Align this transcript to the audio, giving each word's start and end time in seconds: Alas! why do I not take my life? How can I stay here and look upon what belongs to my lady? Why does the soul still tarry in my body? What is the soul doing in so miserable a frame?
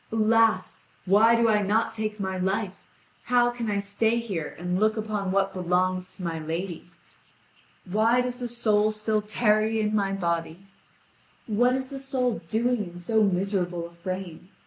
Alas! 0.11 0.79
why 1.05 1.35
do 1.35 1.47
I 1.47 1.61
not 1.61 1.91
take 1.91 2.19
my 2.19 2.35
life? 2.35 2.87
How 3.25 3.51
can 3.51 3.69
I 3.69 3.77
stay 3.77 4.17
here 4.17 4.55
and 4.57 4.79
look 4.79 4.97
upon 4.97 5.31
what 5.31 5.53
belongs 5.53 6.15
to 6.15 6.23
my 6.23 6.39
lady? 6.39 6.89
Why 7.85 8.19
does 8.21 8.39
the 8.39 8.47
soul 8.47 8.91
still 8.91 9.21
tarry 9.21 9.79
in 9.79 9.93
my 9.93 10.11
body? 10.11 10.65
What 11.45 11.75
is 11.75 11.91
the 11.91 11.99
soul 11.99 12.41
doing 12.47 12.83
in 12.93 12.97
so 12.99 13.21
miserable 13.21 13.85
a 13.85 13.91
frame? 13.93 14.49